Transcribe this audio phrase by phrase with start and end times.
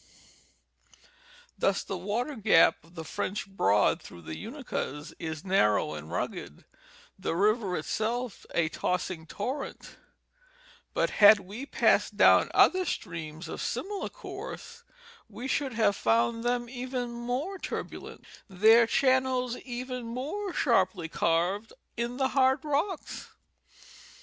[1.59, 6.65] Thus the water gap of the French Broad through the Unakas is narrow and rugged,
[7.19, 9.97] the river itself a tossing torrent;
[10.95, 14.83] but had we passed down other streams of similar course,
[15.29, 22.17] we should have found them even more turbulent, their channels "even more sharply carved in
[22.17, 23.27] the hard rocks.